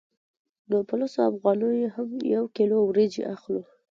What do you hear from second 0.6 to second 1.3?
نو په لسو